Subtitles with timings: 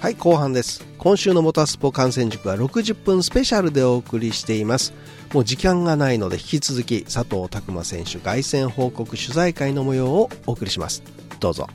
[0.00, 0.82] はい後半です。
[0.96, 4.94] 今週のモータースポ観戦塾は60分スペシャルでお送りしています。
[5.34, 11.02] もう時間がないので引き続き佐藤拓磨選手凱旋報告取材会の模様をお送りします。
[11.38, 11.66] どうぞ。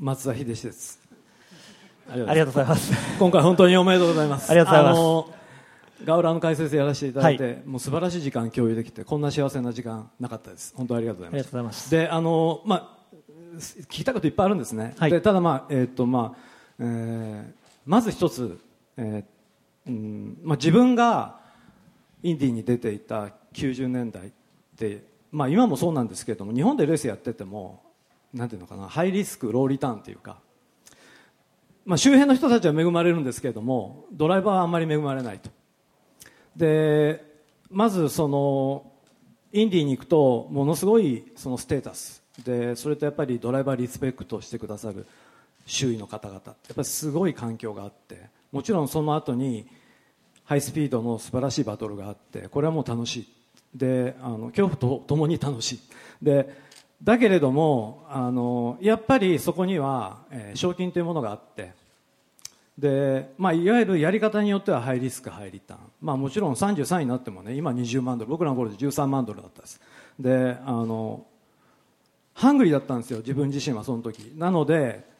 [0.00, 0.98] 松田秀志です。
[2.10, 2.46] ありがとう。
[2.46, 2.92] ございます。
[3.20, 4.50] 今回本当におめでとうございます。
[4.50, 5.32] ありがとうございま
[6.02, 6.04] す。
[6.04, 10.74] ガウラの解説やらせていただいて、はい、もう素晴らしい時間共有できてこんな幸せな時間なかったです。
[10.76, 11.88] 本当にありがとうございます。
[11.88, 13.16] であのまあ
[13.58, 17.52] 聞きたいこといっぱいあるんですね、はい、でただまあえっ、ー、とまあ、えー、
[17.86, 18.58] まず一つ、
[18.96, 21.38] えーうんまあ、自分が
[22.22, 24.30] インディーに出ていた90年代っ
[24.76, 27.82] て、まあ、今もそうなんですけれども日本でレースやってても
[28.32, 30.38] なんていうのかなハイリスクローリターンというか、
[31.84, 35.50] まあ、周辺の人たちは恵まれるんですけれどもドライバーはあんまり恵まれないと。
[36.56, 37.32] で
[37.70, 38.90] まずその
[39.52, 42.22] インディーに行くとものすごいそのステータス。
[42.44, 45.06] でそれとやっぱりドライバーリスペクトしてくださる。
[45.66, 48.34] 周囲の方々やっぱりすごい環境があって。
[48.54, 49.66] もちろんその後に
[50.44, 53.28] ハイスピードの素晴らしいバトルがあってこれはもう楽しい。
[53.74, 55.80] であの恐怖とともに楽しい。
[56.22, 56.62] で
[57.02, 61.72] だけれどもあのやっぱりそこには、えー、賞金というものがあって。
[62.78, 69.80] で、まあ、いわゆるやり方によってはハイリスクハイリターン、まあ、もちろん33位になってもね今20万ドル僕らの頃で13万ドルだったんです。
[70.20, 71.26] であの
[72.34, 74.32] ハングリーだったんですよ自分自身はその時。
[74.36, 75.12] なので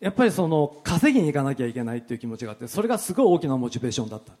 [0.00, 4.32] やっぱりその稼ぎに行かなきゃいけないっていう気持ちがあってそれがすごい大きなモチベーションだった。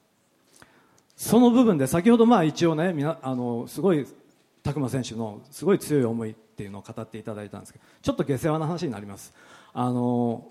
[1.16, 4.06] その部分で先ほどまあ一応ねみなあのすごい
[4.62, 9.32] 拓磨選手のすごい強い思いっていうのを語っていただいたんですけどちょっと下世話な話になります。
[9.72, 10.46] あの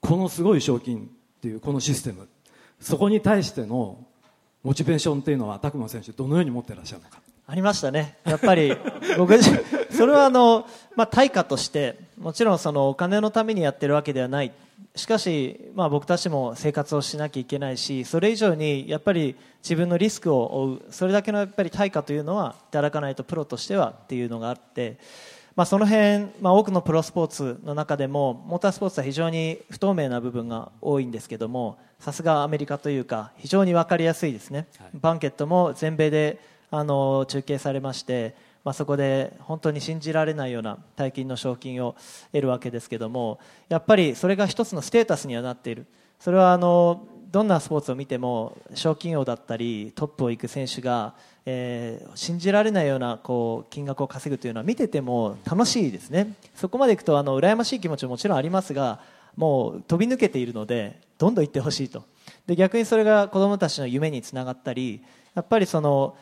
[0.00, 2.28] このすごい賞金っていうこのシステム
[2.80, 4.04] そこに対しての
[4.62, 7.20] モチベーションっていうのは拓磨選手どのように持ってらっしゃるのか。
[7.46, 8.16] ありましたね。
[8.24, 8.74] やっぱり
[9.18, 14.52] 僕それはあの、まあ、対価としてもちろんそのお金のためにやってるわけではない。
[14.96, 20.92] しかし、まあ、僕たちも生活をしなきゃいけないしそれ以上にやっぱり自分のリスクを負う。
[20.92, 24.98] それだけのやっぱり対価というのはいただかないとプロとしてはっていうのがあって。
[25.56, 36.40] まあ、その辺、まあ、多くのプロスポーツの中でもモータースポーツは非常に不透明な部分が多いんですけどもさすがアメリカというか非常に分かりやすいですね、はい、バンケットも全米で
[36.72, 41.94] あの中継されまして、まあ、そこで本当に信じられないような大金の賞金を
[42.32, 43.38] 得るわけですけども
[43.68, 45.86] やっぱりそれが一つのステータスにはなっている。
[46.18, 51.14] それはあのどんなスポーツを見ても賞金王だったりトップを行く選手が
[51.46, 56.34] えー、信じられないようなこう金額を稼ぐというのは見てても楽しいですね。
[56.54, 59.00] そこまでいくとあの羨ましい気持ちももちろんありますが
[59.36, 62.04] もう飛び抜けているのでどんどん行ってほしいと。
[62.46, 65.02] で逆にそれが子どもたちの夢につながったり
[65.34, 66.16] やっぱりその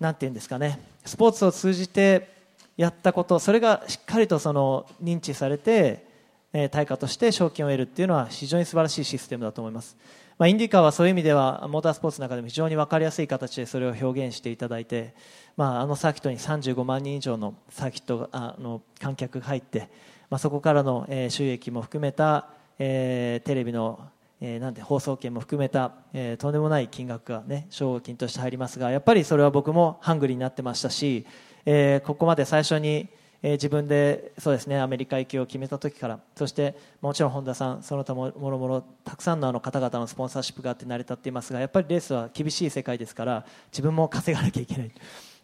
[0.00, 0.80] なんていうんですかね。
[1.04, 2.28] スポーツを通じて
[2.76, 6.06] やったことそれがしっかりとその認知されて、
[6.52, 9.96] えー、対価として賞金を得るっていうのは非常に素晴らしいシステムだと思います。
[10.38, 15.14] まあ、インディカーはそういう意味ではモータースポーツの中でも非常に分かりやすい形でそれを表現していただいて、
[15.56, 19.88] まあ、あのサーキットに35万人以上のサーキットあの観客が入って、
[20.30, 23.98] まあ、そこからの、えー、収益も含めた、えー、テレビの
[24.40, 31.26] えー、なんて放送権も含めた、えー、とんでもない金額がね賞金として入りますがやっぱりそれは僕もハングリーになってましたし、
[31.66, 33.08] えー、ここまで最初に
[33.42, 44.90] えー、自分でそうですねアメリカ行きを決めた時からそしてもちろん本田さんその他ももろもろたくさんのあの方々のスポンサーシップがあって成り立っていますがやっぱりレースは厳しい世界ですから自分も稼がなきゃいけない。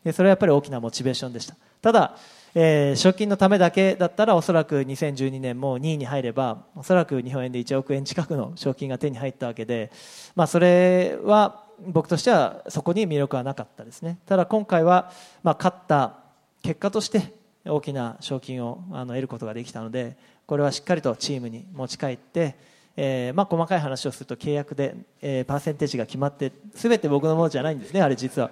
[0.03, 1.57] でそれはやっぱり大きなモチベーションでした。
[1.85, 2.17] ただ、
[2.55, 9.93] えー、賞金のためだけだったらおそらく2012年も2位に入ればおそらく日本円で1億円近くの賞金が手に入ったわけで、
[10.35, 14.19] まあ、それは僕としてはそこに魅力はなかったですね。
[14.25, 15.13] ただ今回は、
[15.43, 16.21] まあ、勝った
[16.63, 17.35] 結果として
[17.67, 20.17] 大きな賞金をあの得ることができたので
[20.47, 22.57] これはしっかりとチームに持ち帰って、
[22.97, 28.51] えーまあ、細かい話をすると契約で、えー、パーセンテージが決まって全て僕のものじゃないんですねあれ実は。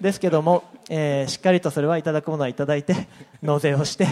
[0.00, 3.08] ですけども、えー、しっかりとそれはいただくものはいただいて
[3.42, 4.06] 納税をして、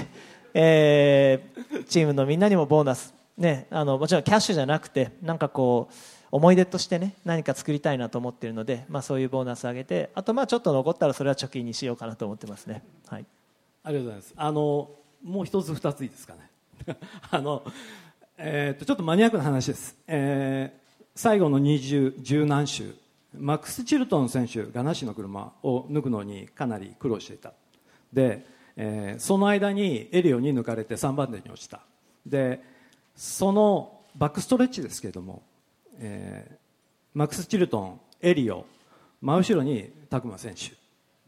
[0.54, 5.94] えー、チームのみんなにもボーナス、ね、あのもちろんキャッシュじゃなくてなんかこう
[6.30, 12.82] 思い出としてね何か作りたいなと思っているので、まあ、そういうボーナスを上げてあとまあちょっと残ったらそれは貯金にしようかなと思ってますね。
[13.06, 13.24] はい。
[13.84, 14.34] ありがとうございます。
[14.36, 14.90] あの
[15.24, 16.48] もう一つ二ついいですかね。
[17.30, 17.62] あの、
[18.40, 22.94] えー、とちょっとマニアックな話です、えー、最後の20十何周
[23.36, 27.52] マックス・チルトン選手がなしの車を抜くのにかなり苦労していた。
[28.12, 28.46] で、
[28.76, 31.80] えー、その間にエリオに抜かれて3番手に落ちた。
[32.24, 32.62] で
[33.16, 35.42] そのバックストレッチですけれども、
[35.98, 36.56] えー、
[37.14, 38.66] マックス・チルトンエリオ
[39.20, 40.76] 真後ろに拓磨選手。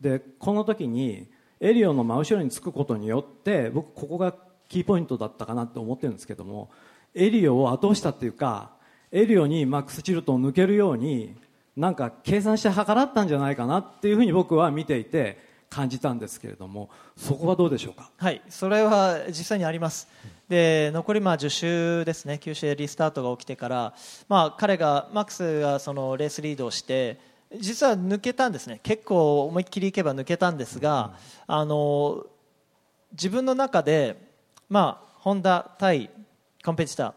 [0.00, 1.26] でこの時に
[1.58, 4.32] エリオの真後ろにつくことによって僕ここが
[4.68, 6.70] キーポイントだったかなと思ってるんですけども
[7.14, 8.70] エリオを後押したっていうか
[9.10, 11.34] エリオにマックス・チルトンを抜けるように
[11.76, 18.10] なんか計算して計らったんじゃないかなっていうふうに僕は見ていて感じたんですけれどもそこはどうでしょうか？
[18.16, 20.08] はいそれは実際にあります。
[20.48, 23.94] で残りまあ10周ですね9周でリスタートが起きてから、
[24.28, 27.20] まあ、彼がマックスがそのレースリードをして
[27.56, 28.80] 実は抜けたんですね。
[28.82, 31.14] 結構思いっきりいけば抜けたんですが、
[31.46, 32.26] あの
[33.12, 34.16] 自分の中で、
[34.68, 36.10] まあ、ホンダ対
[36.64, 37.12] コンペティター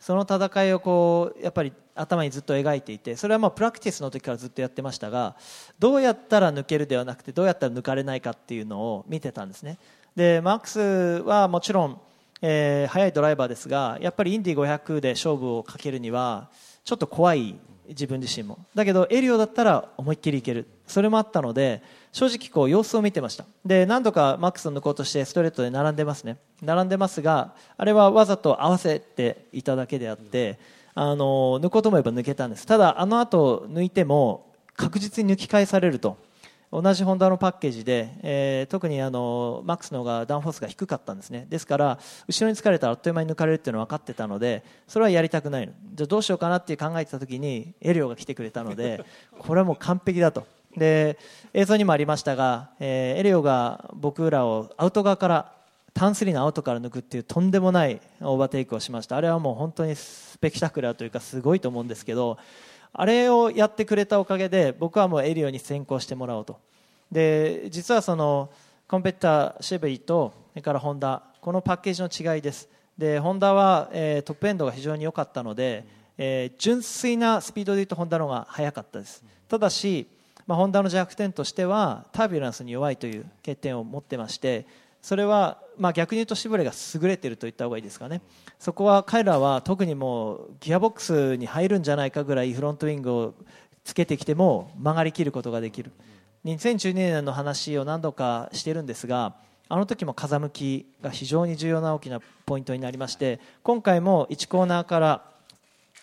[0.00, 5.36] その戦いをこうやっぱり頭にずっと描いていてそれはまあプラクティスの時からずっとやってましたが
[5.78, 9.78] どうやったら抜けるではなくてどうやったら抜かれないかっていうのを見てたんですね。
[10.14, 12.00] でマックスはもちろん、
[12.42, 16.50] えー、速いドライバーですがやっぱりインディ500で勝負をかけるには
[16.84, 17.56] ちょっと怖い
[17.88, 18.58] 自分自身も。
[18.74, 20.66] だけどエリオだったら思いっきりいける。
[20.86, 21.82] それもあったので
[22.12, 23.44] 正直こう様子を見てました。
[23.64, 26.38] で何度かマックスを抜こうとしてストレートで並んでますね。
[26.62, 30.58] 並んでますがあれはわざと合わせていただけであって
[30.94, 32.66] あの抜こうと思えば抜けたんです。
[32.66, 36.16] ただあの後抜いても確実に抜き返されると。
[36.70, 41.46] 同じホンダのパッケージで、えー、特にあのマックスの方がダウンフォースが低かったんですね。
[41.48, 45.72] ですから後ろに疲れたらあっという間に抜かれるっていうのは分かってたのでそれはやりたくないの。
[45.94, 49.02] じゃどうしようかなって考えてた時にエリオが来てくれたので
[49.38, 50.46] これはもう完璧だと。
[50.76, 51.18] で
[51.54, 55.52] 映像にもありましたが、えー、エリオが僕らをアウト側から
[55.94, 59.16] ターン3のアウトから抜くっていうとんでもないオーバーテイクをしました。
[59.16, 62.38] あれはもう本当にスペキタクラーというかすごいと思うんですけど
[63.00, 66.58] あれをやってくれたおかげで僕はもうエリオに先行してもらおうと。
[67.12, 68.50] で実はその
[68.88, 72.68] コンペティターシェベイとそれからホンダこのパッケージの違いです。
[72.98, 75.86] でホンダは、えー、トップエンドが非常に良かったので、
[76.18, 79.22] えー、純粋なスピードでいうとホンダの方が速かったです。
[79.46, 80.08] ただし、
[80.48, 84.66] まあ、ホンダの弱点としてはタービュランスに弱いという欠点を持ってまして
[85.02, 88.20] それは、まあ、逆に言うとシブレが優れていると言った方がいいですかね。
[88.58, 93.34] そこは彼らは特にもうギアボックスに入るんじゃないかぐらいフロントウィングを
[93.84, 95.92] つけてきても曲がりきることができる。
[96.44, 99.34] 2012年の話を何度かしてるんですが
[99.68, 105.24] あの時も風向きが非常に重要な大きなポイントになりまして今回も1コーナーから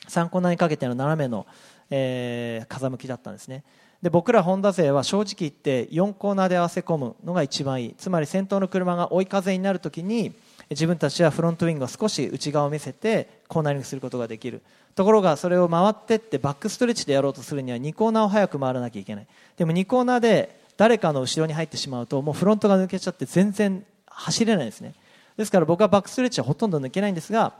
[0.07, 1.48] 3コーナーにかけての斜めの、
[1.89, 3.63] えー、風向きだったんですね。
[4.06, 7.96] で僕らホンダ勢は正直言って4コーナーで合わせ込むのが一番いい。
[7.98, 10.31] つまり先頭の車が追い風になるときに
[10.69, 14.62] 自分たちはフロントウィングを少し内側を見せてコーナリングすることができる。
[14.94, 19.28] ところがそれを回ってってバックストレッチでやろうとするには2コーナーを早く回らなきゃいけない。
[19.57, 24.94] でも2コーナーで誰かの後ろに入ってしまうともうフロントが抜けちゃって全然走れないですね。
[25.36, 27.54] ですから僕はバックストレッチはほとんど抜けないんですが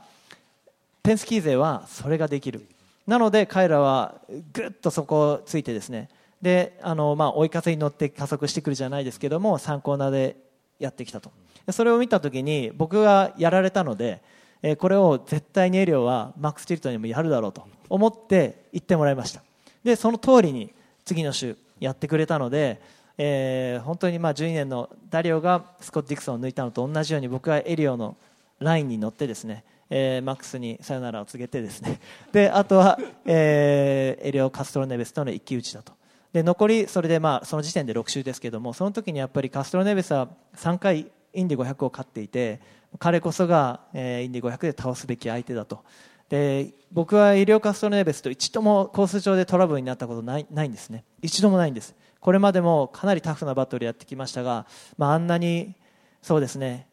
[1.02, 2.64] ペンスキー勢はそれができる。
[3.04, 4.14] なので彼らは
[4.52, 6.08] ぐっとそこをついてですね
[6.42, 10.36] であの、まあ、追い風に乗って加速してくるじゃないですけども3コーナーで
[10.78, 11.30] やってきたと。
[11.70, 14.22] それを見た時に僕がやられたので、
[14.62, 19.42] え、これを絶対にエリオはマックス・ティルトンにもやるだろうと思って言ってもらいました。
[19.82, 20.72] でその通りに
[21.04, 22.80] 次の週やってくれたので、
[23.18, 28.16] えー、本当にまあ12年のダリオがスコット・ディクソンを抜いたのと同じように僕はエリオの
[28.60, 32.00] ラインに乗ってですねえー、マックスにさよならを告げてですね。
[32.32, 35.92] であとは、えー、エリオ・カストロネベスとの一騎打ちだと。
[36.36, 42.60] で残りそれでまあその時点で6周ですけどもその時にやっぱりカストロネベスは3回インディ500を勝っていて
[42.98, 45.82] 彼こそが、え、インディ500で倒すべき相手だと。
[46.28, 51.04] で僕はイリオ・カストロネベスと一度もコース上でトラブルになったことないないんですね。
[51.22, 51.94] 一度もないんです。
[52.20, 54.66] これまでもかなりタフなバトルやってきましたが、
[54.98, 55.74] まあ、あんなに
[56.20, 56.86] そうですね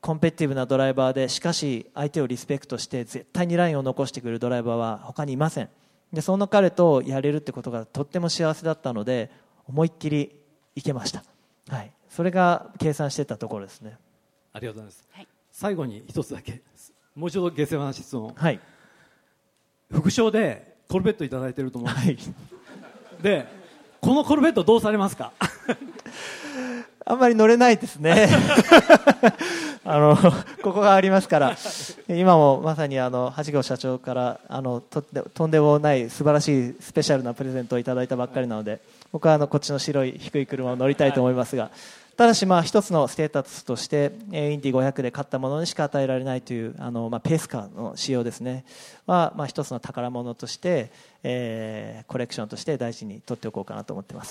[0.00, 5.68] コンペティブなドライバーでしかし相手をリスペクトして絶対にラインを残してくるドライバーは他にいません。
[6.12, 9.30] でその彼とやれるってことがとっても幸せだったので
[9.66, 10.34] 思いっきり
[10.74, 11.22] いけました、
[11.68, 13.96] はい、それが計算してたところですね。
[14.52, 16.62] ありがとうございます、はい、最後に一つだけ
[17.14, 18.58] もう一度下世話な質問、はい、
[19.92, 22.34] 副賞でコルベット頂いてると思うんです、は
[23.20, 23.46] い、で
[24.00, 25.32] このコルベットどうされますか？
[27.06, 28.28] あんまり乗れないですね
[29.90, 30.16] あの
[30.62, 31.56] ここがありますから
[32.08, 38.80] 今もまさにあの橋口社長からあのととんでもない素晴らしいスペシャルなプレゼントをいただいたばっかりなので
[39.10, 41.72] 僕はあのこっちの白い低い車を乗りたいと思いますが、
[42.16, 48.64] ただしまあ一つのステータスとしてインディ500で買ったものにしか与えられないというあのまあペースカーの仕様ですね。
[49.08, 50.92] はまあ一つの宝物として、
[51.24, 54.30] えー、コレクションとして大事に取っておこうかなと思ってます。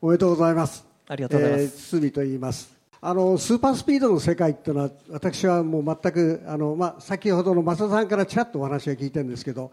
[0.00, 0.96] おめでとうございます。
[1.08, 2.75] ありがとうございます、えー、堤と言います
[3.08, 9.70] あのスーパースピードの世界っていうのは私はもう全くあの、まあ、先ほどの増田さんからちらっとお話を聞いてるんですけど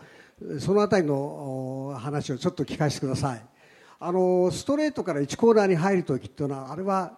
[0.59, 3.41] そのあたりの話をちょっと聞かせてください。
[3.99, 7.13] あのストレートから1コーナーに入るときっていうのはあれは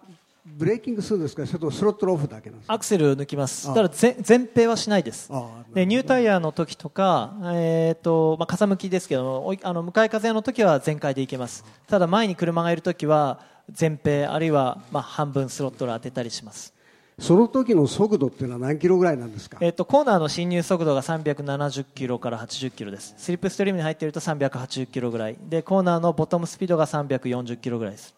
[0.46, 1.46] ブレーキングするんですか？
[1.46, 3.74] それとスロットルオフだけなんですアクセル抜きます。
[3.74, 5.30] ただ前平はしないです。
[5.74, 11.66] でニュータイヤの時とか、えーとまあ、風向きですけどあの向かい風の時は全開でいけます。
[11.88, 16.76] ただ前に車がいる時は前平あるいはまあ半分スロットル当てたりします。
[17.20, 23.16] その時の速度っていうのは何キロぐらいなんですか、えーと、コーナーの進入速度が370キロから80キロです。
[23.18, 25.38] スリップストリームに入っていると380キロぐらい。
[25.42, 28.14] でコーナーのボトムスピードが340キロぐらいです。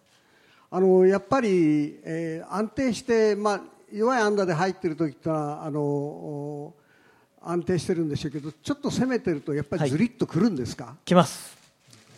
[0.71, 3.61] あのやっぱり、えー、安定して、まあ、
[3.93, 6.73] 弱いアンダーで入っている時ってのはあの
[7.41, 11.55] 安定してるんでしょうけどちょっと攻めてるとやっぱりずりっとくるんですか、はい、きます。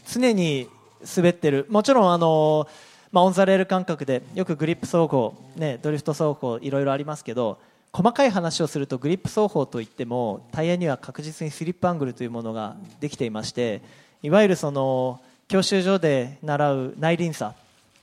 [0.07, 0.69] 常に
[1.15, 1.65] 滑ってる。
[1.69, 7.59] もちろんあのーまあ、 on the rail 感覚でよくグリップ走行、ね、ドリフト走行いろいろありますけど
[7.91, 13.81] 細かい話をするとグリップ走法といってもタイヤには確実にスリップアングルというものができていまして
[14.21, 17.55] いわゆるその教習所で習う内輪差、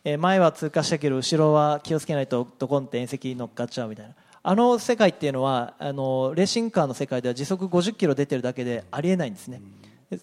[0.02, 9.60] え前は通過したけど後ろは気をつけないとドコンって縁石に乗っかっちゃうみたいなあの世界っていうのはあのレーシングカーの世界では時速50キロ出てるだけでありえないんですね。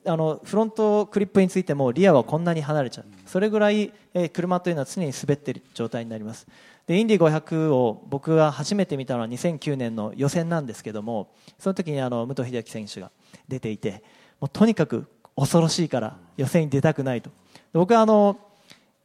[0.05, 3.05] あのフロントクリップについてもリアはこんなに離れちゃう。
[3.25, 3.91] それぐらい、
[4.31, 6.47] 車というのは常に滑っている状態になります。
[6.87, 13.09] でインディ500を僕が初めて見たのは2009年の予選なんですけどもその時にあの武藤秀樹選手が
[13.47, 14.03] 出ていて
[14.41, 17.29] もうとにかく恐ろしいから予選に出たくないと。
[17.73, 18.37] 僕はあの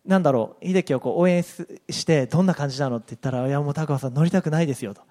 [0.04, 5.02] なんだろう秀樹をこう応援してどんな感じなのって言ったらいやもう高尾さん乗りたくないですよと。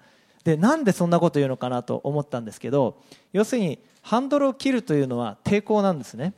[0.48, 3.02] でなんでそんなこと言うのかなと思ったんですけど
[3.34, 6.32] 要するにハンドルを切るというのは抵抗なんですね、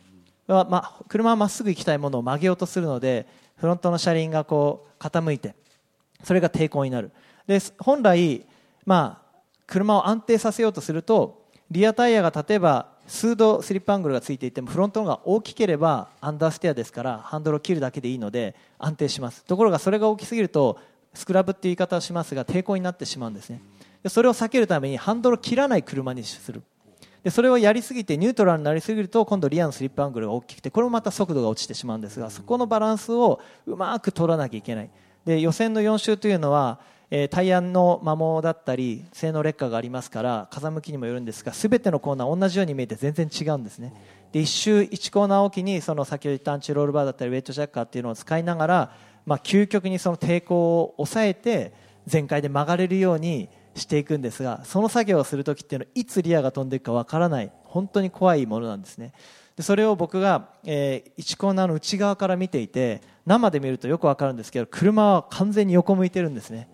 [0.49, 5.55] まあ、車はまっすぐ行きたいものを曲げようとするのでフロントの車輪がこう傾いて
[6.25, 7.13] それが抵抗になる。
[7.47, 8.45] で本来、
[8.85, 19.45] まあ、車を安定させようとするとリアタイヤが例えば数度スリップアングルがついていてもフロントの方が大きければアンダーステアですからハンドルを切るだけでいいので安定します。
[19.45, 20.81] ところがそれが大きすぎると
[21.15, 23.61] スクラブっていう言い方をしますが抵抗になってしまうんですね。
[24.09, 26.63] それを避けるためにハンドルを切らない車にする。
[27.23, 34.91] でそれをやりすぎてニュートラルになりすぎると今度リアのスリップアングルが大きくてこれもまた速度が落ちてしまうんですがそこのバランスをうまく取らなきゃいけない。
[35.27, 36.81] で予選の4周というのは、
[37.11, 43.93] えー、タイヤの摩耗だったり性能劣化がありますから風向きにもよるんですが全てのコーナー同じように見えて全然違うんですね。
[44.33, 51.75] で1周1コーナーおきにその先ほど言ったアンチロールバーだったりウェイトジャッカーっていうのを使いながら、まあ、究極にその抵抗を抑えて
[52.07, 59.13] 全開で曲がれるようにしていくんですがその作業をする時っていうのはいつリアが飛んでいくかわからない本当に怖いものなんですね。
[59.57, 66.69] でそれを僕が、えー、1コーナーの内側から見ていて生で見るとよくわかるんですけど車は完全に横向いてるんですね。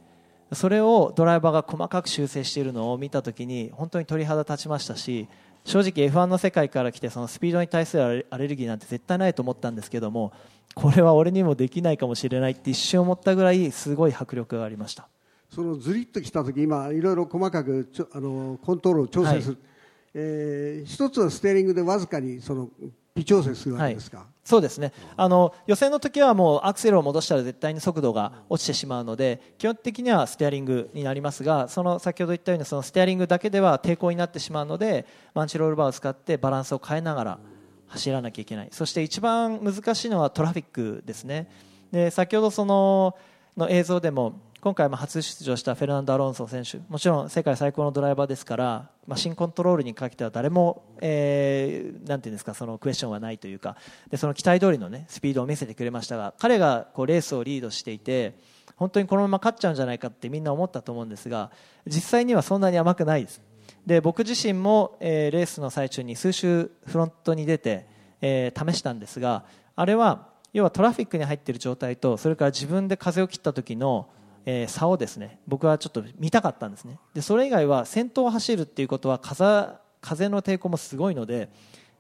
[0.53, 5.29] それをドライバーが細かく修正しているのを見た時に本当に鳥肌立ちましたし
[5.65, 10.33] 正直 F1 の世界から来てそのスピードに対するアレルギーなんて絶対ないと思ったんですけども
[10.77, 15.09] これは俺にもできないかもしれないって一瞬思ったぐらいすごい迫力がありました。
[15.57, 19.65] そのずりっときた時今いろいろ細かくちょあのコントロールを調整する、はい、
[20.13, 22.69] えー、一つはステーリングでわずかにその
[23.15, 24.93] 微調整するわけですか、はい、そうですね。
[25.17, 37.39] あの予選の時はもうアクセルを戻したら絶対に速度が落ちてしまうので基本的にはステアリングになりますがその先ほど言ったようにそのステアリングだけでは抵抗になってしまうのでマンチロールバーを使ってバランスを変えながら
[37.87, 38.69] 走らなきゃいけない。
[38.73, 41.49] そして一番難しいのはトラフィックですね。
[41.91, 43.17] で先ほどその
[43.57, 53.77] の映像でも今回も初出場したフェルナンド・アロンソ選手もちろん世界最高のドライバーですから、まあ、新コントロールにかけては誰も、えー、なんていうんですかそのクエスチョンはないというか
[54.11, 58.39] でその期待通りの、ね、スピードを見せてくれましたが彼がこうレースをリードしていて
[58.77, 61.51] 本当にこのまま勝っちゃうんじゃないかってみんな思ったと思うんですが
[61.87, 63.43] 実際にはそんなに甘くないです。
[63.85, 67.87] で僕自身も、えー、レースの最中に数周フロントに出て、
[68.21, 69.45] えー、試したんですが
[69.77, 74.09] あれは要はトラフィックに入っている状態とそれから自分で風を切った時の
[74.47, 76.99] えー、差をですね僕はちょっと見たかったんですね。
[77.15, 81.51] でそれ以外は先頭を走るっていうことは風風の抵抗もすごいので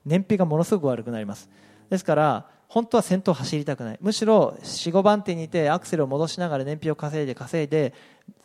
[0.04, 1.50] 燃費がものすごく悪くなります。
[1.90, 3.98] ですから本当は先頭を走りたくない。
[4.00, 7.92] むしろ45番手にいてアクセルを戻しながら燃費を稼いで稼いで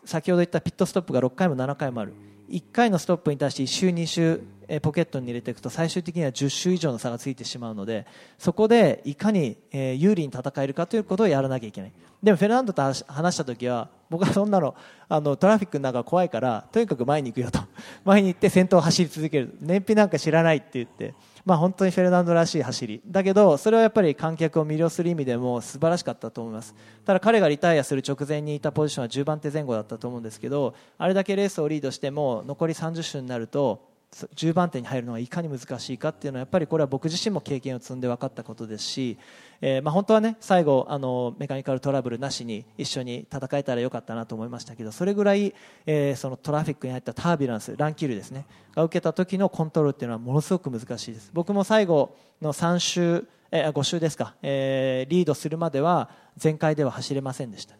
[0.03, 2.13] 先ほど言ったピットストップが6回も7回もある。
[2.49, 4.41] 1回のストップに対して1周2周
[4.73, 8.07] えポケットに入れていくと最終的には10周以上の差がついてしまうので
[8.39, 11.91] そこでいかにえ有利に戦えるかということをやらなきゃいけない。
[12.23, 14.75] でもフェルナンドと話した時は僕はそんなの
[15.09, 17.59] あのトラフィックの中怖いからとにかく前に行くよと。
[18.05, 19.57] 前に行って先頭を走り続ける。
[19.59, 21.13] 燃費なんか知らないって言って。
[21.43, 23.01] まあ、本当にフェルナンドらしい走り。
[23.07, 26.75] だけどそれはやっぱり観客を魅了する意味でも素晴らしかったと思います。
[27.03, 39.17] ただ彼がリタイアする直前にいたポジションは10番手前後だったと思うんですけどあれだけレースをリードしても残り30周になると10番手に入るのがいかに難しいかっていうのはやっぱりこれは僕自身も経験を積んで分かったことですし、
[39.61, 45.53] えー、まあ、本当はね最後あのメカニカルトラブルなしに一緒に戦えたらよかったなと思いましたけどそれぐらい、
[45.85, 51.31] えー、そのトラフィックに入ったタービランス乱気流ですねが受けた時のコントロールっていうのはものすごく難しいです。
[51.33, 57.75] 僕も最後の3周、えー、5周ですか、えー、リードするまでは全開では走れませんでした。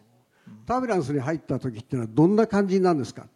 [0.66, 3.26] タービランスに入った時っていうのはどんな感じなんですか？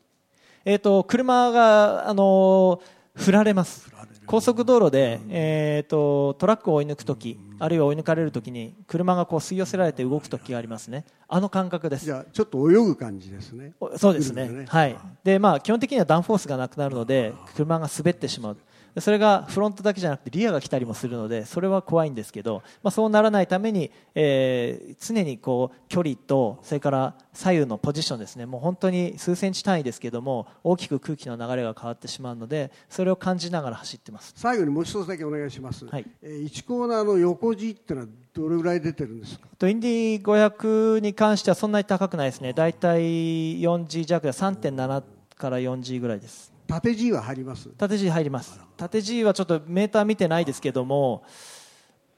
[0.68, 2.82] えーと、車が、あの
[3.14, 3.88] 振られます。
[4.26, 11.04] 高速道路で、えーと、トラックを追い抜く時あるいは追い抜かれる時に車がこう吸い寄せられて動く時がありますね。
[11.28, 12.04] あの感覚です。
[12.04, 13.74] じゃちょっと泳ぐ感じですね。
[13.96, 14.96] そうですね、ね、はい。
[15.22, 18.56] でまあ基本的にはダウンフォースがなくなるので車が滑ってしまう
[19.00, 28.46] それがフロントだけじゃなくてリアが来たりもするのでそれは怖いんですけど、まあ、そうならないために、えー、常にこう距離とそれから左右のポジションですね。
[28.46, 34.32] もう本当に数センチ単位ですけども大きく空気の流れが変わってしまうのでそれを感じながら走ってます。
[34.36, 39.46] 最後にもう一つだけお願いします、はい、えー、1コーナーの横地っていうのはどれぐらい出てるんですか？
[39.58, 42.52] とインディ500に関してはそんなに高くないですね。
[42.52, 45.02] 大体 4G 弱で3.7
[45.36, 47.68] から 4G ぐらいです縦 G は入ります。
[47.70, 48.60] 縦 G 入ります。
[48.76, 51.24] 縦 G はちょっとメーター見てないですけども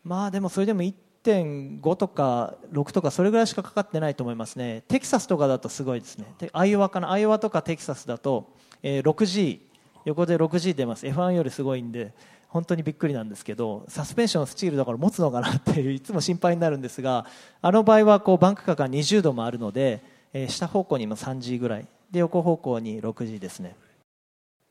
[0.04, 4.82] まあでもそれでも1.5とか6とかそれぐらいしかかかってないと思いますね。
[4.88, 6.26] テキサスとかだとすごいですね。
[6.52, 7.10] アイオワかな？
[7.12, 9.60] アイオワとかテキサスだと、えー、6G
[10.04, 11.06] 横で 6G 出ます。
[11.06, 12.14] F1 よりすごいんで
[12.48, 17.26] 本当にびっくりなんですけどサスペンションスチールだから持つのかなっていういつも心配になるんですが
[17.60, 20.02] あの場合はこうバンク角が20度もあるので、
[20.32, 21.86] えー、下方向にも 3G ぐらい。
[22.10, 23.76] で横方向に 6G ですね。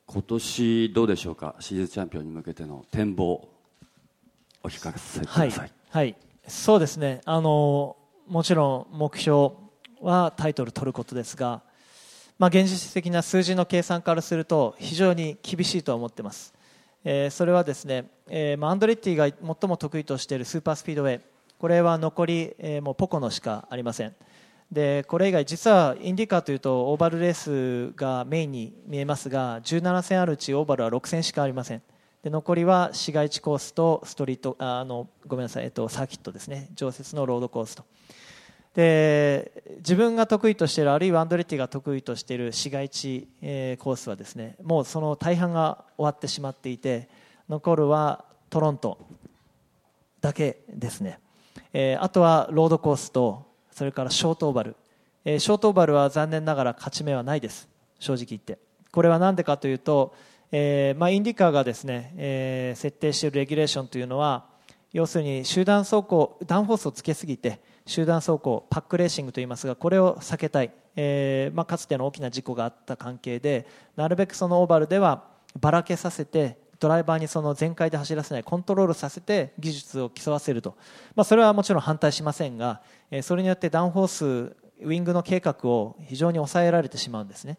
[0.09, 1.55] 今年どうでしょうか？
[1.59, 3.45] シーズンチャンピオンに向けての展望
[4.63, 6.15] お聞かせください、はい、はい、
[6.47, 7.21] そうですね。
[7.25, 9.51] あのもちろん目標
[10.01, 11.61] はタイトル取ることですが、
[12.39, 16.53] まあ、現実的な数字の計算からすると非常に厳しいとは思っています、
[17.03, 21.21] えー、それはですね、えー、アンドレッティが最も得意としているスーパースピードウェイ。
[21.59, 24.15] これは残り、えー、もうポコのしかありません。
[24.71, 31.81] でこれ以外実はインディカーというとオーバルレースがメインに見えますが17戦あるうちオーバルは6戦しかありません。
[32.23, 36.69] で残りは市街地コースとストリートあのごめんなさい、えっと、サーキットですね。
[36.75, 37.85] 常設のロードコースと。
[38.77, 47.09] で自分が得意としているあるいはアンドレッティが得意としている市街地、えー、コースはですねもうその大半が終わってしまっていて
[47.49, 48.99] 残るはトロント
[50.21, 51.19] だけですね、
[51.73, 53.46] えー、あとはロードコースと
[53.77, 54.75] それからショートオーバル、
[55.23, 57.69] えー、ショートオーバルは残念ながら勝ち目はないです。
[57.99, 58.57] 正直言って。
[58.91, 60.15] これは何でかというと、
[60.51, 64.45] えーまあ、インディカーがですね、えー、設定しているレギュレーションというのは
[64.93, 75.25] 要するに集団走行ダウンフォースをつけすぎて集団走行 pack racing といいますがこれを避けたい、えーまあ、かつての大きな事故があった関係でなるべくそのオーバルでは
[75.59, 80.75] ばらけさせてドライバーにその全開で走らせないコントロールさせて技術を競わせると、
[81.15, 87.57] まあ、それはもちろん反対しませんがえそれによってダウンフォースウイングの計画を非常に抑えられてしまうんですね。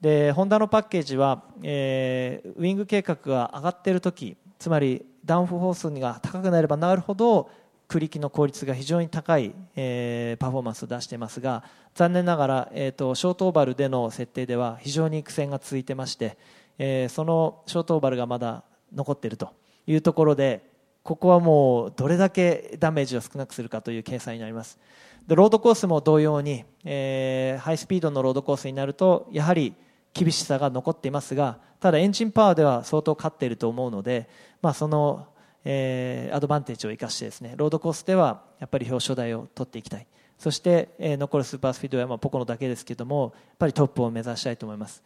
[0.00, 7.50] でホンダのパッケージは、えー、ウイング計画が上がっている時つまりダウンフォースが高くなればなるほど
[7.88, 16.38] 空力の効率が非常に高い、えー、パフォーマンスを出していますが残念ながら、えーと、ショートオーバルでの設定では非常に苦戦が続いてまして、
[16.78, 18.64] えー、そのショートオーバルがまだ
[18.94, 19.50] 残っていると
[19.86, 20.68] いうところで
[21.02, 24.78] ここはもうどれだけダメージを少なくするかという計算になります。
[25.26, 29.74] でロードコースも同様に、えー、ハイスピードのロードコースになるとやはり
[30.14, 34.28] 厳しさが残っていますがただエンジンパワーでは相当勝っていると思うので、
[34.62, 35.28] まあ、その、
[35.64, 40.06] えー、アドバンテージを生かしてですねロードコースではやっぱり表彰台を取っていきたい。
[40.38, 45.02] そして、えー、残るスーパースピードはまあポコのだけですけどもやっぱりトップを目指したいと思います。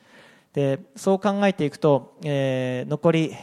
[0.52, 3.34] でそう考えていくと、えー、残り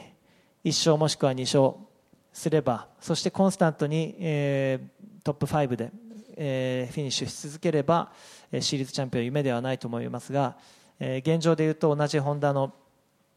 [0.63, 1.86] 1勝もしくは2勝
[2.34, 5.91] すればそしてコンスタントに、えー、トップ5で、
[6.36, 8.12] えー、フィニッシュし続ければ
[8.60, 10.56] シリーズチャンピオン夢ではないと思いますが、
[11.00, 12.74] えー、現状でいうと同じホンダの、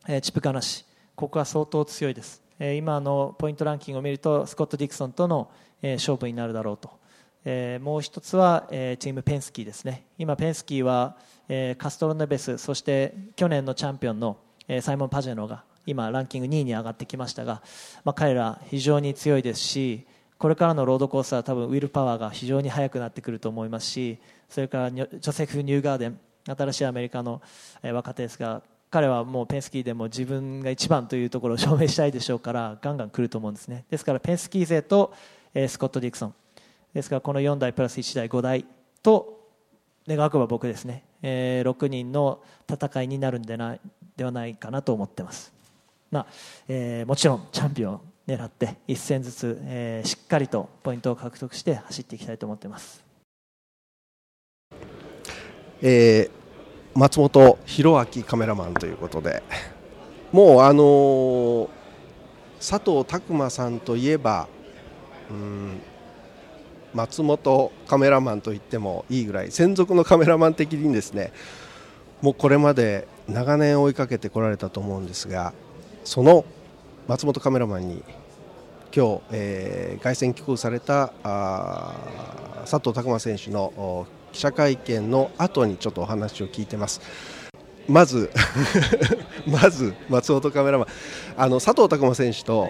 [0.06, 6.90] えー、チップカナシここは相当強いです、えー、今のポイントランキングを見るとスコット・ディクソンとの、えー、勝負になるだろうと、
[7.44, 10.04] えー、もう一つは、えー、チームペンスキーですね。
[10.18, 11.16] 今ペンスキーは、
[11.48, 14.36] えー、カストロネベスそして去年のチャンピオンの、
[14.68, 17.62] えー、サイモン・パジェノが今ランキング2位に上がってきましたが、
[18.04, 20.06] まあ、彼ら非常に強いですし
[20.38, 27.42] これからのロードコースは多分ウィルパワーが非常に速くなってくると思いますしそれからジョセフ・ニューガーデン新しいアメリカの
[27.82, 33.86] 若手ですが彼はもうペンスキーでも自分が一番というところを証明したいでしょうからガンガン来ると思うんですね。
[33.88, 35.14] ですからペンスキー勢と
[35.66, 36.34] スコット・ディクソン。
[36.94, 38.66] ですからこの4台プラス1台5台
[39.02, 39.40] と
[40.06, 43.76] 願わくば僕ですね、えー、6人の戦いになるんでな
[44.16, 45.52] ではないかなと思ってます。
[46.10, 46.26] まあ
[46.68, 53.02] えー、もちろんチャンピオン狙って一戦ずつ、えー、しっかりとポイントを獲得して走っていきたいと思っています、
[55.80, 59.42] えー、松本博明カメラマンということで
[60.30, 61.68] もうあのー、
[62.58, 64.48] 佐藤拓磨さんといえば
[65.30, 65.80] うん
[66.94, 71.32] 松本カメラマンと言ってもいいぐらい専属のカメラマン的にですね
[72.20, 75.52] もうこれまで長年追いかけてこられたと思うんですが
[76.04, 76.44] その
[77.08, 78.04] 松本カメラマンに
[78.94, 81.94] 今日、えー、凱旋帰国されたあ
[82.62, 87.00] 佐藤拓磨選手の記者会見の後にちょっとお話を聞いてます。
[87.88, 88.30] まず
[89.46, 90.86] まず松本カメラマン
[91.36, 92.68] あの佐藤拓磨選手と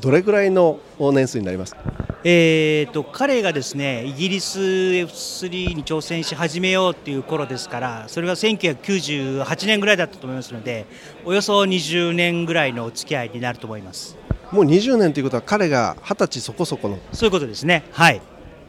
[0.00, 1.82] どれぐらいの年数になりますか、
[2.22, 10.86] えーと、彼がですねイギリス F3 に挑戦し始めようっていう頃ですからそれが1998年ぐらいだったと思いますので
[11.24, 14.16] およそ20年ぐらいのお付き合いになると思います。
[14.52, 16.98] もう20年ということは彼が二十歳そこそこの？
[17.12, 17.84] そういうことですね。
[17.90, 18.20] はい。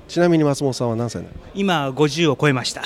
[0.08, 2.84] ちなみに松本さんは何歳今50を超えました。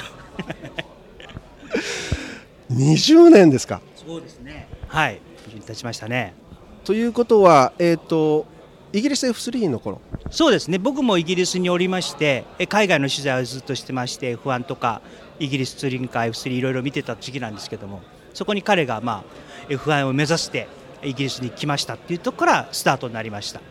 [2.69, 3.81] 20年ですか？
[3.95, 4.67] そうですね。
[4.89, 5.21] はい。
[5.65, 6.33] 経ちましたね
[6.83, 8.45] ということは、えーと、
[8.91, 10.01] イギリス F3 の頃？
[10.29, 10.77] そうですね。
[10.77, 15.01] 僕もイギリスにおりまして海外の取材をずっとしてまして不安とか
[15.39, 18.01] イギリスツーリングカー F3 いろいろ見てた時期なんですけども
[18.33, 19.23] そこに彼が、ま
[19.67, 20.67] あ、F1 を目指して
[21.03, 23.61] イギリスに来ましたっていうところからスタートになりました。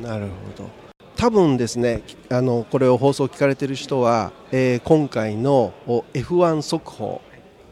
[0.00, 0.68] なるほど。
[1.16, 5.72] 多分ですねあのこれを放送聞かれている人は、えー、今回の
[6.12, 7.20] F1 速報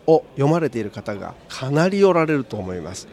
[0.07, 3.09] を読まれている方がかなりおられると思います。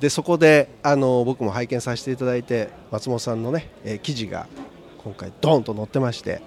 [0.00, 4.46] でそこであの僕も拝見させていただいて松本さんのね、えー、記事が
[4.98, 6.40] 今回ドーンと載ってまして、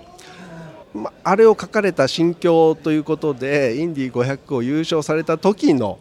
[0.93, 5.99] ま、あれを書かれた心境ということでインディ500を優勝された時の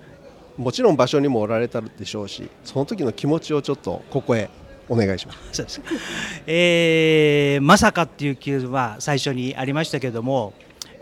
[0.57, 4.51] もちろん場所にもおられたでしょうしその時の気持ちをちょっとここへ
[4.89, 5.65] お願いします。
[5.67, 5.81] そ
[6.47, 10.53] えー、まさかっていう気は最初にありましたけども、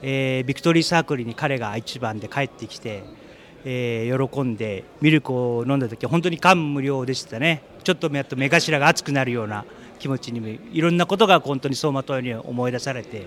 [0.03, 3.03] えー、ビクトリーサークルに彼が一番で帰ってきて
[3.64, 9.64] えー、喜んでミルクを飲んだ時は本当に感無量でしたねちょっと目頭が熱くなるような
[9.99, 13.27] 気持ちにいろんなことが本当に走馬灯に思い出されて、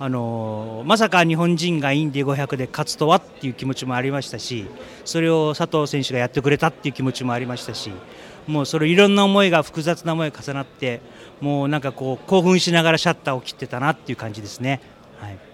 [0.00, 4.66] あのー、まさか日本人がインディ500で勝つとはっていう気持ちもありましたし
[5.04, 7.92] それを佐藤選手がやってくれたっていう気持ちもありましたし
[8.46, 11.00] もうそれいろんな思いが複雑な思いが重なって
[11.40, 14.80] もうなんかこう興奮しながらシャッターを切ってたなっていう感じですね。
[15.20, 15.45] はい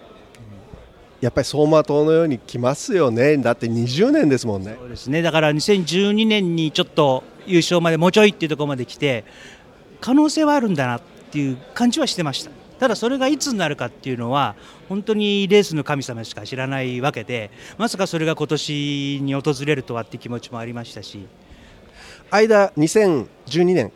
[1.23, 4.77] やっぱり走馬灯のように来ますよね、だって20年ですもんね。
[4.79, 5.23] そうですね。
[5.23, 9.25] だから2012年にちょっと優勝までもうちょいっていうところまで来て、
[10.01, 12.51] 可能性はあるんだなっていう感じはしてました。
[12.81, 14.57] ただそれがいつになるかっていうのは
[14.89, 21.25] 本当にレースの神様しか知らないわけでまさかそれが今年に訪れるとはって気持ちもありましたし。
[22.33, 23.93] 間2012年。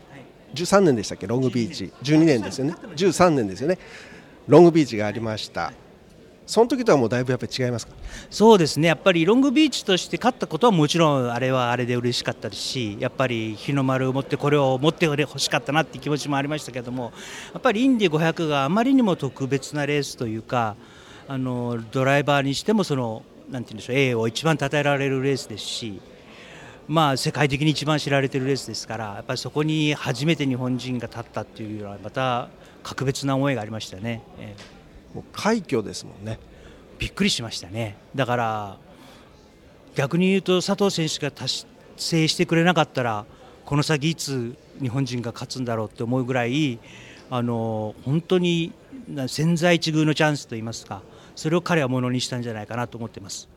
[0.54, 1.26] 13年でしたっけ？
[1.26, 2.76] ロングビーチ12年ですよね。
[2.94, 3.78] 13年ですよね。
[4.46, 5.72] ロングビーチがありました
[6.46, 7.92] その時とはもうだいぶやっぱり違いますか？
[8.30, 17.12] そうですねやっぱりロングビーチとして勝ったことはもちろんあれはあれで嬉しかったですしやっぱり日の丸を持ってこれを持ってほしかったなっていう気持ちもありましたけども
[17.52, 20.76] やっぱりインディ500があまりにも特別なレースというか
[21.26, 26.00] あのドライバーにしてもそのなんて言うんでしょう栄を一番称えられるレースですし。
[26.88, 32.48] まあ、世界的に一番知られているレースですからやっぱりそこに初めて日本人が立ったっていうのはまた
[32.84, 34.22] 格別な思いがありましたね。
[34.38, 34.75] えー
[35.16, 36.38] もう快挙ですもんね。
[36.98, 37.96] びっくりしましたね。
[38.14, 38.76] だから
[39.94, 43.24] 逆に言うと佐藤選手が達成してくれなかったら
[43.64, 46.78] この先いつ日本人が勝つんだろうって思うぐらい
[47.30, 48.72] あの本当に
[49.26, 51.00] 千載一遇のチャンスといいますか
[51.34, 53.48] それを彼はものにしたんじゃないかなと思ってます、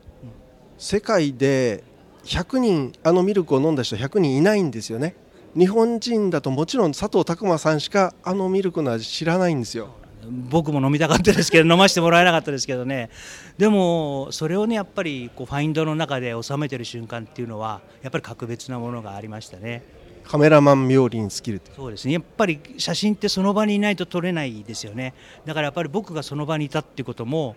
[0.78, 1.84] 世界で
[2.24, 5.16] 100人あのミルクを飲んだ人100人いないんですよね。
[5.58, 9.90] 日本人だともちろん佐藤拓磨さんしかあのミルクの味知らないんですよ
[10.28, 13.10] 僕も飲みたかったですけど飲ませてもらえなかったですけどね。
[13.58, 19.84] でもそれをねやっぱりこうファインドの中で収めてる瞬間っていうのはやっぱり格別なものがありましたね。
[20.26, 21.92] カメラマン冥利に尽きるそう。
[21.92, 25.14] ですねやっぱり写真ってその場にいないと撮れないですよね。
[25.46, 27.56] だからやっぱり僕がその場にいたっていうことも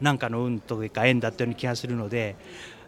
[0.00, 2.36] なんかの運というか縁だったような気がするので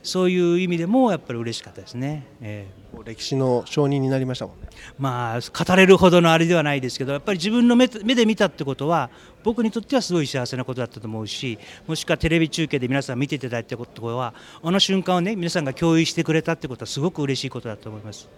[0.07, 9.11] そういう意味でもやっぱり嬉しかったですね、えー、歴史の証人になりましたもんね、まあ、語れるほどのあれではないですけどやっぱり自分の目目で見たってことは
[9.43, 18.29] 僕にとってはすごい幸せなことだったと思うしもしくはテレビ中継で皆さん見ていただいたことはあの瞬間をね皆さんが共有してくれたってことはすごく嬉しいことだと思います。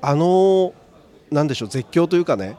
[0.00, 0.74] あの
[1.30, 2.56] なんでしょう絶叫というかね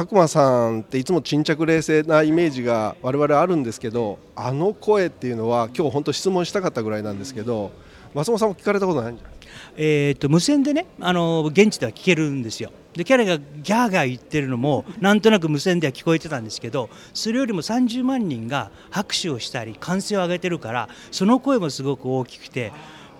[0.00, 7.70] 拓磨さんっていつも沈着冷静なイメージが我々あるんですけどあの声っていうのは今日本当質問したかったぐらいなんですけど
[8.14, 9.34] 松本さんも聞かれたことないんじゃない？
[9.76, 12.72] えーと、無線でねあの現地では聞けるんですよ。
[12.94, 22.72] で彼がギャーギャー言ってるのもなんとなく無線では聞こえてたんですけどそれよりも30万人が拍手をしたり歓声を上げてるからその声もすごく大きくて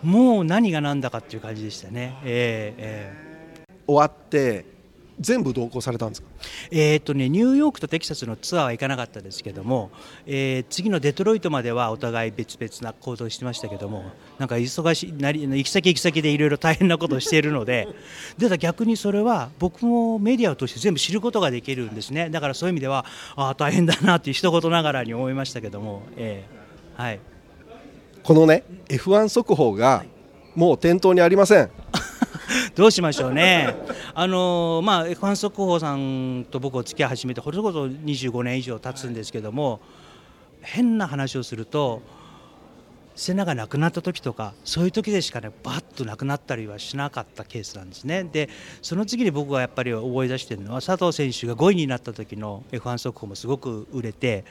[0.02, 2.16] もう何が何だかっていう感じでしたね。
[2.24, 4.64] えーえー、終わって
[5.20, 6.28] 全部同行されたんですか？
[6.70, 9.90] えーとね、ニューヨークとテキサスのツアーは行かなかったですけども、
[10.26, 14.04] えー、次のデトロイトまではお互い別々な行動してましたけども
[14.38, 17.86] なんか忙しいなり行き先行き先でいろいろ大変なことをしているので
[18.38, 22.30] でた逆にそれは僕もメディアを通して全部知ることができるんですね。
[22.30, 23.04] だからそういう意味では
[23.36, 27.20] ああ大変だなって一言ながらに思いましたけども、えーはい、
[28.22, 30.04] このね F1 速報が
[30.54, 31.70] もう店頭にありません。
[32.80, 33.76] どうしましょうね、
[34.14, 39.82] あのまあ、F1 速報さんと僕お付き合い始めて、これこそ25年以上経つんですけども、
[40.62, 42.00] 変な話をすると、
[43.16, 48.24] 瀬名が亡くなった時とかそういう時でしかねバッと亡くなったりはしなかったケースなんですね。
[48.24, 48.48] で
[48.80, 54.46] その次に僕がやっぱり思い出してるのは佐藤選手が5位になった時の F1 速報もすごく売れて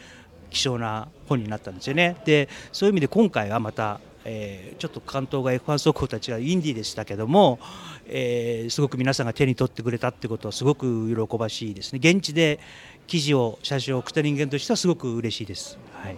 [0.51, 2.17] 希少な本になったんですよね。
[2.25, 7.59] でそういう意味で今回はまたえー、ちょっと関東が F1 速報たちがインディーでしたけども、
[8.07, 11.99] えー、すごく皆さんが手に取ってくれたってことはすごく喜ばしいですね。
[12.01, 12.59] 現地で
[13.07, 16.17] 記事を写真を送った人間としてはすごく嬉しいです、はい、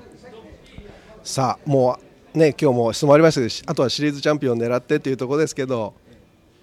[1.23, 1.97] さあも
[2.35, 5.93] うね今日も質問ありましたしあとはシリーズチャンピオンを狙ってというところですけど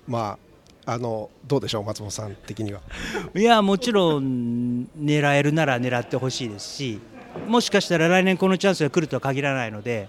[0.06, 0.38] ま
[0.84, 2.80] ああのどうでしょう松本さん的には？
[3.34, 7.00] いやもちろん狙えるなら狙ってほしいですし
[7.46, 10.08] もしかしたら来年このチャンスが来るとは限らないので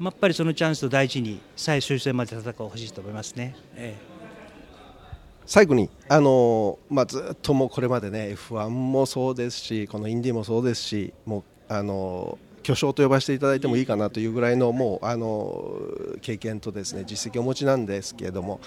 [0.00, 3.56] やっぱりそのチャンスを大事に最終戦まで戦うほしいと思いますね。
[3.74, 4.16] ええ
[5.46, 15.78] 最後に、あのまあ、ずっともこれまでね F1 もそうですしこのインディもそうですしもう、あの巨匠と呼ばせていただいてもいいかなというぐらいのもう、あの
[16.20, 18.60] 経験とですね実績をお持ちなんですけれども、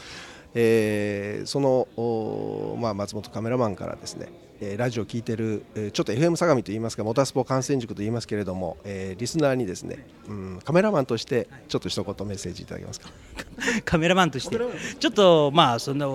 [0.54, 4.30] えー、その、まあ、松本カメラマンからですね
[4.62, 13.10] えラジオを聞いてる、えちょっと FM 相模といいますかモータースポ観戦塾といいますけれども、えー、リスナーにですね、うん、カメラマンとしてちょっと一言メッセージいただけますか？
[13.86, 14.58] カメラマンとして。
[15.00, 16.08] ちょっとまあそんな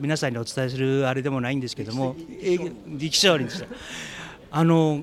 [0.00, 2.16] 皆さんにお伝えするあれでもないんですけども
[2.88, 3.66] 力士にした
[4.50, 5.02] あの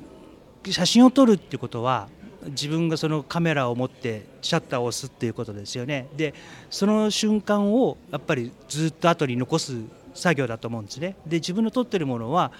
[0.69, 2.09] 写真を撮るっていうことは
[2.47, 6.07] 自分がそのカメラを持ってシャッターを押すっていうことですよね。
[6.15, 6.33] で
[6.69, 9.73] その瞬間をやっぱりずっと後に残す
[10.13, 11.15] 作業だと思うんですね。
[11.25, 12.51] で自分の撮ってるものは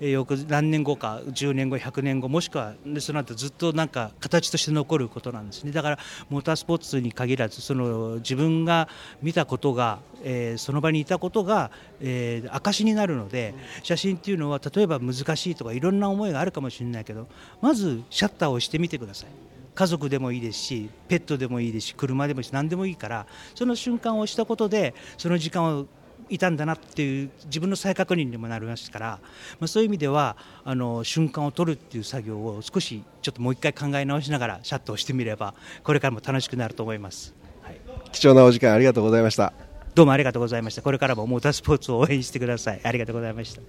[0.00, 8.88] 翌何年後か10年後100年後もしくはその後ずっとなんか形として残ることなんですねだからモータースポーツに限らずその自分が
[9.22, 17.28] 見たことが、えー、その場にいたことが、えー、証になるので写真っていうのは例えば難しいとかいろんな思いがあるかもしれないけど
[17.60, 19.28] まずシャッターを押してみてください。
[19.74, 25.86] 家族でもいいですしペットでもいいですし車でもいいし何でもいいからその瞬間をしたことでその時間を
[26.28, 29.18] いたんだなっていう自分の再確認にもなりますから、
[29.60, 37.80] まあ、そういう意味ではあの瞬間を取るっていう作業を少しちょっともう一回考え直しながらシャットをしてみればこれからも楽しくなると思います、はい、
[38.12, 39.52] 貴重なお時間ありがとうございました。
[39.94, 40.82] どうもありがとうございました。
[40.82, 42.80] これからもモータースポーツを応援してください。
[42.82, 43.62] ありがとうございました。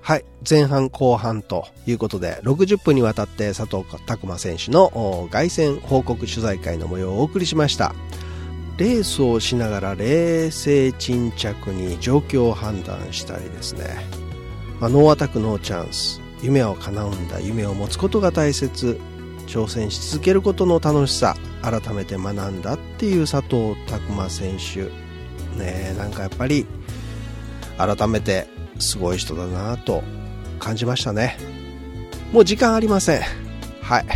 [0.00, 0.24] はい。
[0.48, 7.94] 前半後半ということで、60分にわたって佐藤琢磨選手の凱旋報告取材会の模様をお送りしました。
[8.76, 14.04] レースをしながら冷静沈着に状況を判断したりですね、
[14.80, 16.20] まあ、 no attack no chance。
[16.42, 17.40] 夢を叶うんだ。
[17.40, 19.00] 夢を持つことが大切。
[19.46, 21.36] 挑戦し続けることの楽しさ。
[21.62, 24.84] 改めて学んだっていう佐藤琢磨選手。
[25.58, 26.66] ねえなんかやっぱり
[27.78, 30.02] 改めてすごい人だなと
[30.58, 31.38] 感じましたね。
[32.32, 33.22] もう時間ありません。
[33.80, 34.06] はい。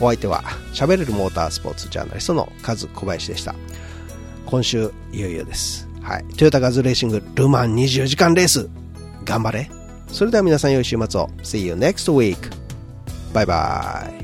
[0.00, 3.54] お相手は喋れるモータースポーツジャーナリストのカズ小林でした。
[4.46, 5.88] 今週いよいよです。
[6.02, 6.24] はい。
[6.36, 8.68] トヨタガズレーシングルマン24時間レース
[9.24, 9.70] 頑張れ
[10.08, 12.36] それでは皆さん良い週末を See you next week!
[13.32, 14.23] バイバイ